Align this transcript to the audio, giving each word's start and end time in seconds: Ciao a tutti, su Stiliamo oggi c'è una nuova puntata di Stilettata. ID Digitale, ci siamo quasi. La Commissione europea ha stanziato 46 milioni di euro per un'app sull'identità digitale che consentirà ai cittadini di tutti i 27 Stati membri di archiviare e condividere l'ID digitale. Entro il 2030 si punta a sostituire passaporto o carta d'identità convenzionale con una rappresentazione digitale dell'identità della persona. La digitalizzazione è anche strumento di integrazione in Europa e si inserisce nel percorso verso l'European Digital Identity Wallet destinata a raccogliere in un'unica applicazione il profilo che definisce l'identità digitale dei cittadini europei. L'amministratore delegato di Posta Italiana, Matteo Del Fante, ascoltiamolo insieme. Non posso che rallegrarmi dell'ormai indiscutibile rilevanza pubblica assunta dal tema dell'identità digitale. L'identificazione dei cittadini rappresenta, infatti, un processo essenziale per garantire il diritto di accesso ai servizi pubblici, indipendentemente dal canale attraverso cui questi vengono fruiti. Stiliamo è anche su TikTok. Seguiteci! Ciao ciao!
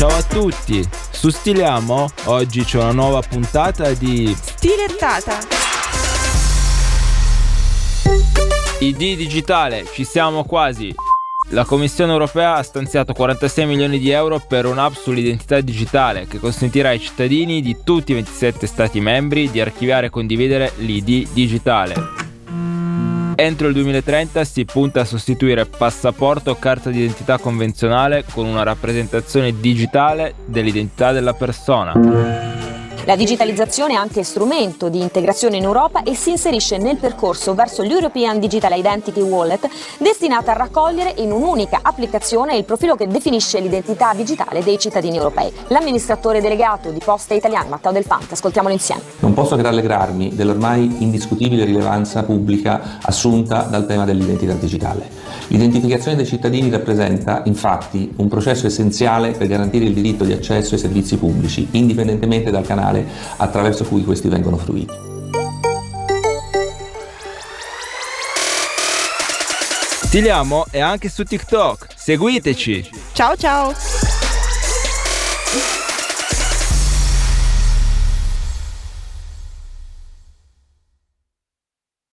Ciao 0.00 0.16
a 0.16 0.22
tutti, 0.22 0.82
su 1.10 1.28
Stiliamo 1.28 2.08
oggi 2.24 2.64
c'è 2.64 2.78
una 2.78 2.92
nuova 2.92 3.20
puntata 3.20 3.92
di 3.92 4.34
Stilettata. 4.34 5.40
ID 8.78 8.96
Digitale, 8.96 9.84
ci 9.92 10.04
siamo 10.04 10.44
quasi. 10.44 10.94
La 11.50 11.66
Commissione 11.66 12.12
europea 12.12 12.54
ha 12.54 12.62
stanziato 12.62 13.12
46 13.12 13.66
milioni 13.66 13.98
di 13.98 14.08
euro 14.08 14.38
per 14.38 14.64
un'app 14.64 14.94
sull'identità 14.94 15.60
digitale 15.60 16.26
che 16.26 16.38
consentirà 16.38 16.88
ai 16.88 16.98
cittadini 16.98 17.60
di 17.60 17.76
tutti 17.84 18.12
i 18.12 18.14
27 18.14 18.66
Stati 18.66 19.00
membri 19.00 19.50
di 19.50 19.60
archiviare 19.60 20.06
e 20.06 20.10
condividere 20.10 20.72
l'ID 20.76 21.28
digitale. 21.32 22.09
Entro 23.40 23.68
il 23.68 23.72
2030 23.72 24.44
si 24.44 24.66
punta 24.66 25.00
a 25.00 25.04
sostituire 25.06 25.64
passaporto 25.64 26.50
o 26.50 26.56
carta 26.56 26.90
d'identità 26.90 27.38
convenzionale 27.38 28.22
con 28.30 28.44
una 28.44 28.62
rappresentazione 28.62 29.58
digitale 29.58 30.34
dell'identità 30.44 31.10
della 31.12 31.32
persona. 31.32 32.69
La 33.04 33.16
digitalizzazione 33.16 33.94
è 33.94 33.96
anche 33.96 34.22
strumento 34.22 34.90
di 34.90 35.00
integrazione 35.00 35.56
in 35.56 35.62
Europa 35.62 36.02
e 36.02 36.14
si 36.14 36.30
inserisce 36.30 36.76
nel 36.76 36.98
percorso 36.98 37.54
verso 37.54 37.82
l'European 37.82 38.38
Digital 38.38 38.76
Identity 38.76 39.22
Wallet 39.22 39.66
destinata 39.98 40.50
a 40.50 40.56
raccogliere 40.56 41.14
in 41.16 41.32
un'unica 41.32 41.78
applicazione 41.80 42.58
il 42.58 42.64
profilo 42.64 42.96
che 42.96 43.06
definisce 43.06 43.58
l'identità 43.58 44.12
digitale 44.14 44.62
dei 44.62 44.78
cittadini 44.78 45.16
europei. 45.16 45.50
L'amministratore 45.68 46.42
delegato 46.42 46.90
di 46.90 47.00
Posta 47.02 47.32
Italiana, 47.32 47.70
Matteo 47.70 47.92
Del 47.92 48.04
Fante, 48.04 48.34
ascoltiamolo 48.34 48.74
insieme. 48.74 49.00
Non 49.20 49.32
posso 49.32 49.56
che 49.56 49.62
rallegrarmi 49.62 50.34
dell'ormai 50.34 50.96
indiscutibile 50.98 51.64
rilevanza 51.64 52.22
pubblica 52.22 52.98
assunta 53.00 53.62
dal 53.62 53.86
tema 53.86 54.04
dell'identità 54.04 54.52
digitale. 54.52 55.08
L'identificazione 55.48 56.16
dei 56.16 56.26
cittadini 56.26 56.70
rappresenta, 56.70 57.42
infatti, 57.46 58.12
un 58.16 58.28
processo 58.28 58.66
essenziale 58.66 59.30
per 59.32 59.46
garantire 59.46 59.84
il 59.84 59.94
diritto 59.94 60.24
di 60.24 60.32
accesso 60.32 60.74
ai 60.74 60.80
servizi 60.80 61.16
pubblici, 61.16 61.66
indipendentemente 61.72 62.50
dal 62.50 62.64
canale 62.64 62.89
attraverso 63.36 63.84
cui 63.84 64.04
questi 64.04 64.28
vengono 64.28 64.56
fruiti. 64.56 65.08
Stiliamo 70.10 70.66
è 70.70 70.80
anche 70.80 71.08
su 71.08 71.22
TikTok. 71.22 71.86
Seguiteci! 71.94 72.90
Ciao 73.12 73.36
ciao! 73.36 73.99